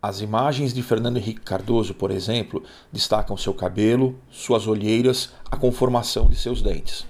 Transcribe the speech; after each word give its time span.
As 0.00 0.20
imagens 0.20 0.72
de 0.72 0.80
Fernando 0.80 1.16
Henrique 1.16 1.40
Cardoso, 1.40 1.92
por 1.92 2.12
exemplo, 2.12 2.62
destacam 2.92 3.36
seu 3.36 3.52
cabelo, 3.52 4.16
suas 4.30 4.68
olheiras, 4.68 5.32
a 5.50 5.56
conformação 5.56 6.28
de 6.28 6.36
seus 6.36 6.62
dentes. 6.62 7.04